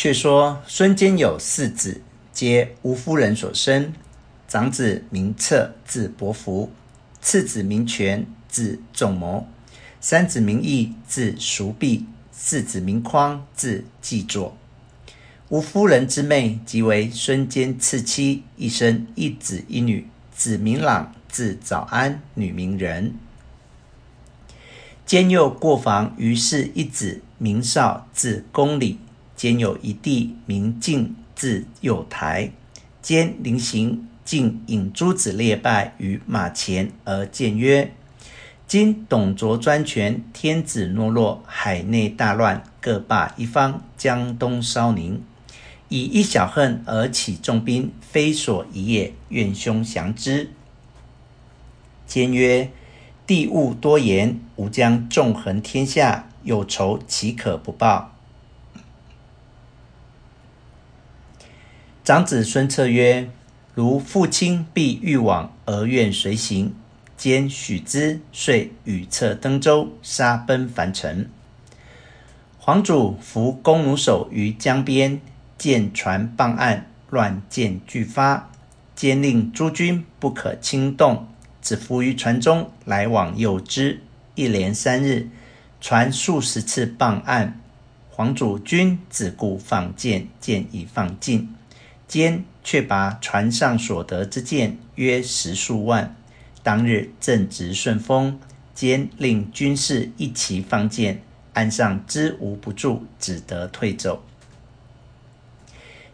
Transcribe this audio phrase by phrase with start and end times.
[0.00, 2.00] 却说孙坚有四子，
[2.32, 3.92] 皆吴夫人所生。
[4.46, 6.70] 长子名策，字伯符；
[7.20, 9.48] 次子名权，字仲谋；
[10.00, 14.56] 三子名义，字叔弼；四子名匡，字季作。
[15.48, 23.16] 吴夫人之妹，即为孙坚次妻，一生一子一女，子名朗，字早安，女名仁。
[25.04, 28.98] 坚又过房，于氏一子名绍，字公礼；
[29.38, 32.50] 兼有一弟名敬，字幼台。
[33.00, 34.04] 兼临行。
[34.24, 37.94] 竟引诸子列拜于马前，而谏曰
[38.68, 45.22] ：“今董卓专权，天子懦弱，海内大乱，各霸一方，江东稍宁。
[45.88, 49.14] 以一小恨而起重兵，非所宜也。
[49.30, 50.50] 愿兄降之。”
[52.06, 52.70] 坚曰
[53.26, 58.16] ：“弟勿多言，吾将纵横天下，有仇岂可不报？”
[62.08, 63.28] 长子孙策曰：
[63.74, 66.74] 如父亲必欲往，而愿随行。
[67.18, 71.28] 兼许之，遂与策登舟，杀奔樊城。
[72.58, 75.20] 黄祖伏弓弩手于江边，
[75.58, 78.50] 见船傍岸，乱箭俱发。
[78.96, 81.28] 坚令诸军不可轻动，
[81.60, 84.00] 只伏于船中，来往诱之。
[84.34, 85.28] 一连三日，
[85.78, 87.60] 船数十次傍岸，
[88.08, 91.54] 黄祖军只顾放箭，箭已放尽。
[92.08, 96.16] 坚却拔船上所得之箭约十数万。
[96.62, 98.40] 当日正值顺风，
[98.74, 104.24] 坚令军士一齐放箭，岸上支无不住，只得退走。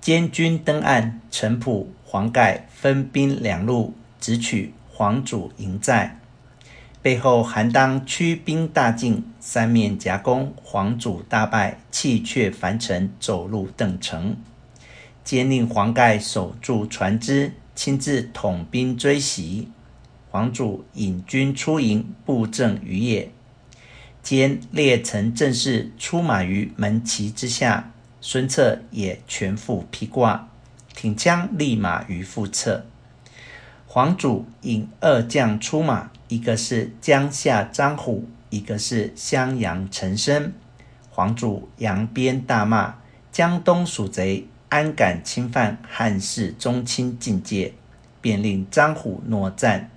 [0.00, 6.20] 坚军登岸，陈普、黄盖分兵两路，直取黄祖营寨。
[7.02, 14.36] 背后韩当驱兵大进，三面夹攻，黄祖大败，弃却樊城，走入邓城。
[15.26, 19.68] 坚令黄盖守住船只，亲自统兵追袭。
[20.30, 23.32] 黄祖引军出营，布阵于野。
[24.22, 27.90] 兼列陈阵势，出马于门旗之下。
[28.20, 30.48] 孙策也全副披挂，
[30.94, 32.86] 挺枪立马于腹侧。
[33.88, 40.52] 黄祖引二将出马，一个是江夏张虎，一个是襄阳陈升。
[41.10, 42.94] 黄祖扬鞭大骂
[43.32, 47.72] ：“江东鼠贼！”安敢侵犯汉室宗亲境界？
[48.20, 49.90] 便令张虎搦战。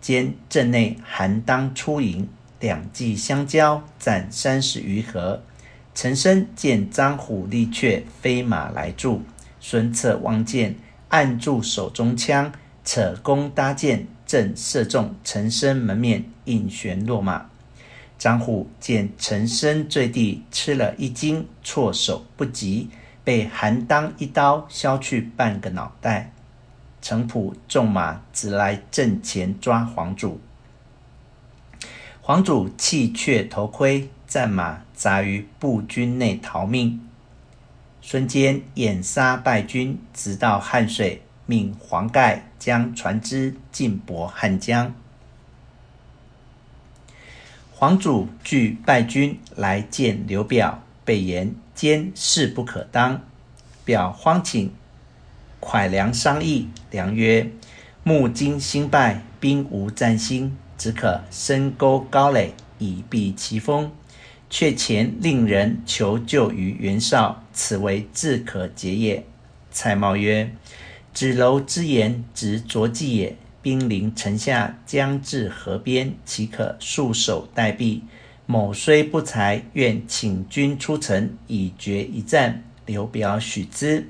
[0.00, 2.28] 兼阵内韩当出营，
[2.58, 5.42] 两骑相交，战三十余合。
[5.94, 9.22] 陈升见张虎力却，飞马来助。
[9.60, 10.76] 孙策望见，
[11.08, 12.52] 按住手中枪，
[12.84, 17.46] 扯弓搭箭，正射中陈升门面，应弦落马。
[18.18, 22.88] 张虎见陈生坠地，吃了一惊，措手不及。
[23.22, 26.32] 被韩当一刀削去半个脑袋，
[27.02, 30.40] 程普纵马直来阵前抓黄祖，
[32.20, 37.06] 黄祖弃却头盔，战马砸于步军内逃命。
[38.02, 44.94] 孙坚掩杀败军，直到汉水，命黄盖将船只进泊汉江。
[47.72, 50.82] 黄祖惧败军来见刘表。
[51.02, 53.22] 备言坚势不可当，
[53.86, 54.70] 表慌请
[55.62, 56.68] 蒯良商议。
[56.90, 57.50] 良曰
[58.04, 63.90] ：“目今兴败，兵无战心，只可深沟高垒，以避其锋。
[64.50, 69.24] 却前令人求救于袁绍，此为自可解也。”
[69.72, 70.54] 蔡瑁曰
[71.14, 73.38] ：“子楼之言，直拙计也。
[73.62, 78.02] 兵临城下，将至河边，岂可束手待毙？”
[78.50, 82.64] 某虽不才，愿请君出城，以决一战。
[82.84, 84.08] 刘表许之。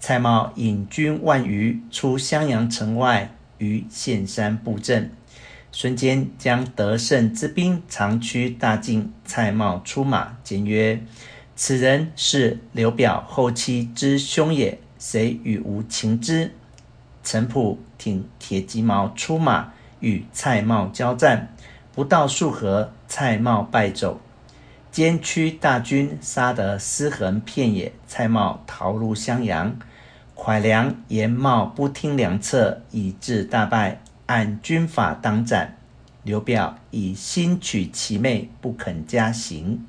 [0.00, 5.12] 蔡瑁引军万余出襄阳城外，于岘山布阵。
[5.70, 9.12] 孙坚将得胜之兵长驱大进。
[9.24, 11.00] 蔡瑁出马，坚曰
[11.54, 16.50] ：“此人是刘表后期之兄也，谁与吾擒之？”
[17.22, 21.54] 程普挺铁骑矛出马，与蔡瑁交战。
[21.94, 24.20] 不到数合，蔡瑁败走，
[24.92, 27.92] 监区大军杀得尸横遍野。
[28.06, 29.78] 蔡瑁逃入襄阳，
[30.36, 35.78] 蒯良言瑁不听良策，以致大败，按军法当斩。
[36.22, 39.86] 刘表以新取其妹，不肯加刑。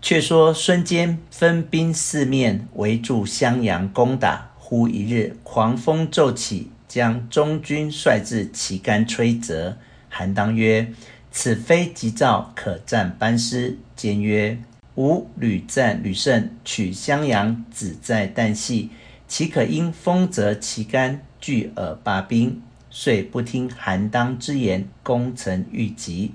[0.00, 6.70] 却说孙坚分兵四面围住襄阳攻打，忽一日狂风骤起。
[6.88, 9.76] 将中军帅至旗杆吹折。
[10.16, 10.90] 韩当曰
[11.30, 14.58] ：“此非急兆，可战班师。”坚曰
[14.96, 18.88] ：“吾屡战屡胜，取襄阳，只在旦夕。
[19.28, 22.62] 岂可因风折其干，拒而罢兵？
[22.88, 26.32] 遂不听韩当之言，攻城欲急。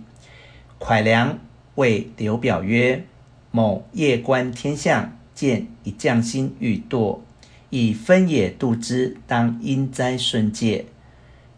[0.79, 1.39] 蒯良
[1.73, 3.03] 谓刘表曰
[3.49, 7.21] ：“某夜观天象，见一将星欲堕，
[7.71, 10.85] 以分野度之，当应灾顺介？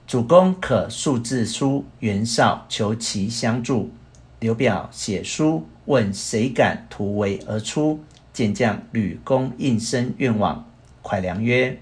[0.05, 3.91] 主公可速致书袁绍，求其相助。”
[4.39, 8.01] 刘表写书问谁敢突围而出，
[8.33, 10.69] 见将吕公应声愿往。
[11.01, 11.79] 蒯良曰：“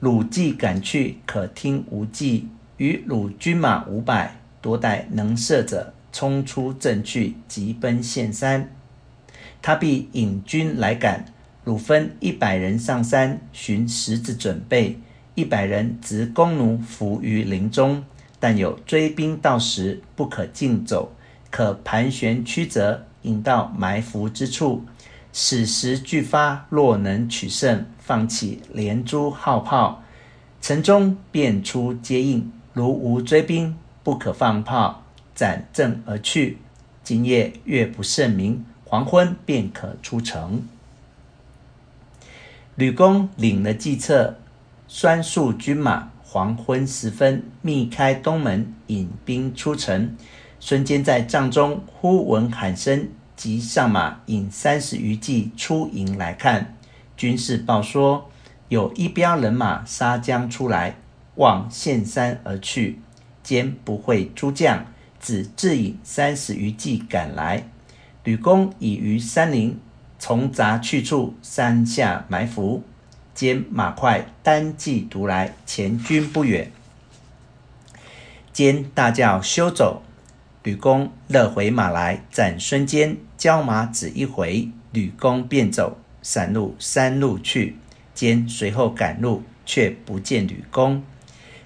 [0.00, 2.48] 汝既敢去，可听吾计。
[2.78, 8.68] 与汝军马五百，多带能射者，冲出阵去，急奔县山。
[9.62, 11.26] 他必引军来赶。
[11.64, 14.96] 鲁分一百人上山，寻石子准备；
[15.40, 18.04] 一百人执弓弩伏于林中。
[18.38, 21.12] 但有追兵到时，不可径走。”
[21.50, 24.84] 可盘旋曲折，引到埋伏之处，
[25.32, 26.64] 矢石俱发。
[26.70, 30.04] 若能取胜，放起连珠号炮，
[30.62, 32.52] 城中便出接应。
[32.72, 35.02] 如无追兵，不可放炮，
[35.34, 36.58] 斩阵而去。
[37.02, 40.62] 今夜月不甚明，黄昏便可出城。
[42.76, 44.38] 吕公领了计策，
[44.92, 50.16] 率数军马，黄昏时分，密开东门，引兵出城。
[50.58, 56.74] 孙坚在帐中忽闻喊声，即上马引三十余骑出营来看。
[57.16, 58.28] 军士报说，
[58.68, 60.96] 有一彪人马杀将出来，
[61.36, 63.00] 望县山而去。
[63.44, 64.84] 坚不会诸将，
[65.20, 67.68] 只自引三十余骑赶来。
[68.24, 69.78] 吕公已于山林
[70.18, 72.82] 丛杂去处山下埋伏。
[73.40, 76.70] 兼马快，单骑独来，前军不远。
[78.52, 80.02] 兼大叫休走。
[80.62, 87.78] 吕公勒回马来，斩孙坚，交马只一回，吕公便走，闪入山路去。
[88.12, 91.02] 兼随后赶路，却不见吕公。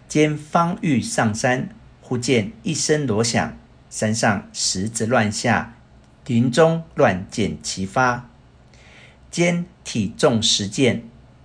[0.07, 1.71] 兼方欲上山，
[2.01, 3.59] 忽见一声锣响，
[3.91, 5.75] 山上石子乱下，
[6.25, 8.31] 林中乱箭齐发。
[9.29, 11.03] 兼体中十箭，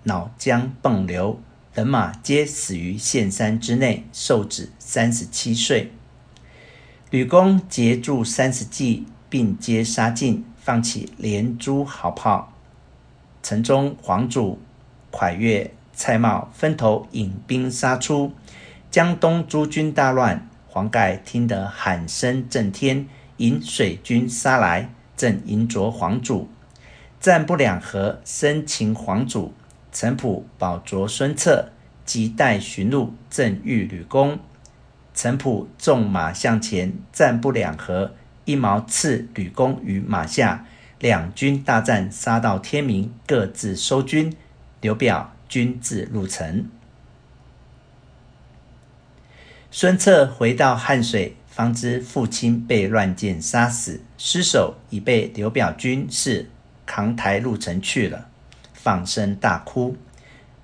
[0.10, 1.40] 脑浆迸流，
[1.72, 5.92] 人马皆死于县山之内，寿止三十七岁。
[7.12, 12.52] 吕公截住三十骑，并皆杀尽，放起连珠好炮。
[13.44, 14.60] 城中黄祖、
[15.12, 18.34] 蒯越、蔡瑁分头引兵杀出，
[18.90, 20.50] 江东诸军大乱。
[20.66, 23.08] 黄盖听得喊声震天，
[23.38, 26.50] 引水军杀来，正迎着黄祖，
[27.20, 29.54] 战不两合，生擒黄祖。
[29.92, 31.72] 程普保着孙策，
[32.06, 34.40] 急带寻路，正遇吕公。
[35.14, 38.14] 程普纵马向前，战不两合，
[38.46, 40.66] 一矛刺吕公于马下，
[41.00, 44.36] 两军大战，杀到天明，各自收军。
[44.82, 46.70] 刘表军至入城。
[49.72, 56.50] 孙策回到汉水，方知父亲被乱箭杀死，尸首已被刘表军士
[56.86, 58.29] 扛抬入城去了，
[58.82, 59.98] 放声大哭。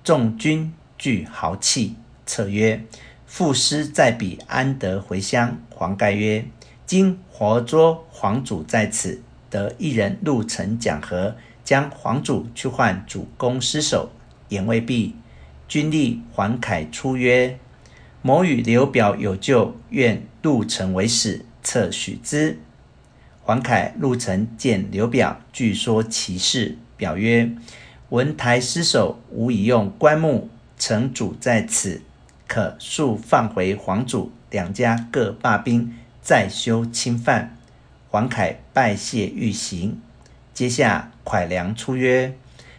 [0.02, 1.96] 众军俱豪气。
[2.24, 2.82] 策曰：
[3.26, 5.58] 父尸在彼，安得回乡？
[5.70, 6.44] 黄盖曰
[6.86, 14.10] ：“今活捉黄祖在此，得一人入城讲和，将黄祖去换主公尸首。”
[14.48, 15.14] 言未毕，
[15.68, 17.58] 军吏黄凯出曰
[18.22, 22.58] ：“某与刘表有旧，愿入城为使。”策许之。
[23.42, 26.78] 黄凯入城见刘表，具说其事。
[26.96, 27.50] 表曰
[28.10, 30.48] ：“闻抬尸首，无以用棺木，
[30.78, 32.02] 城主在此。”
[32.48, 37.56] 可速放回黄祖，两家各罢兵，再修侵犯。
[38.08, 40.00] 黄凯拜谢欲行。
[40.54, 42.36] 接下蒯良出曰：“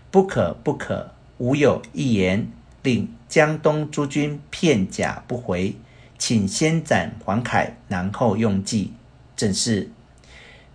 [0.10, 2.48] 不可不可，吾有一言，
[2.82, 5.76] 令江东诸军片甲不回，
[6.18, 8.94] 请先斩黄凯，然后用计。”
[9.36, 9.92] 正是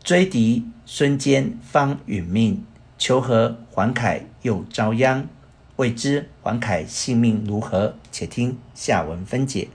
[0.05, 2.59] 追敌，孙坚方殒命；
[3.05, 5.27] 求和，黄凯又遭殃。
[5.75, 7.97] 未知黄凯性命如何？
[8.13, 9.67] 且听下文分解。